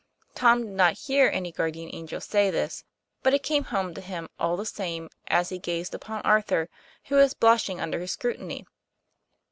Tom 0.33 0.63
did 0.63 0.71
not 0.71 0.97
hear 0.97 1.29
any 1.29 1.51
guardian 1.51 1.91
angel 1.93 2.19
say 2.19 2.49
this, 2.49 2.83
but 3.21 3.35
it 3.35 3.43
came 3.43 3.65
home 3.65 3.93
to 3.93 4.01
him, 4.01 4.27
ail 4.39 4.57
the 4.57 4.65
same, 4.65 5.11
as 5.27 5.49
he 5.49 5.59
gazed 5.59 5.93
upon 5.93 6.21
Arthur, 6.23 6.69
who 7.09 7.17
\vas 7.17 7.35
blushing 7.35 7.79
under 7.79 7.99
his 7.99 8.13
scrutiny. 8.13 8.65